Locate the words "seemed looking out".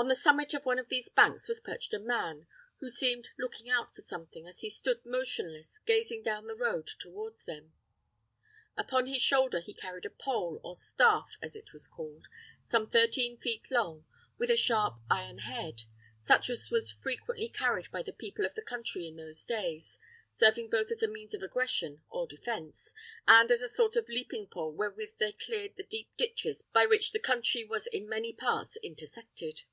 2.88-3.94